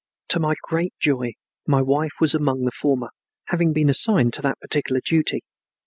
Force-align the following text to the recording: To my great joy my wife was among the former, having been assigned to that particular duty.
To 0.29 0.39
my 0.39 0.55
great 0.63 0.95
joy 0.99 1.33
my 1.67 1.79
wife 1.83 2.13
was 2.19 2.33
among 2.33 2.63
the 2.65 2.71
former, 2.71 3.09
having 3.49 3.71
been 3.71 3.87
assigned 3.87 4.33
to 4.33 4.41
that 4.41 4.59
particular 4.59 4.99
duty. 5.05 5.41